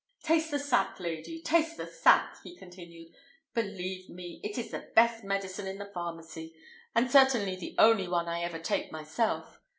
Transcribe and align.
"Taste 0.23 0.49
the 0.49 0.57
sack, 0.57 0.99
lady; 0.99 1.39
taste 1.43 1.77
the 1.77 1.85
sack;" 1.85 2.35
he 2.43 2.55
continued. 2.55 3.13
"Believe 3.53 4.09
me, 4.09 4.39
it 4.43 4.57
is 4.57 4.71
the 4.71 4.89
best 4.95 5.23
medicine 5.23 5.67
in 5.67 5.77
the 5.77 5.85
pharmacy, 5.93 6.55
and 6.95 7.11
certainly 7.11 7.55
the 7.55 7.75
only 7.77 8.07
one 8.07 8.27
I 8.27 8.41
ever 8.41 8.57
take 8.57 8.91
myself. 8.91 9.59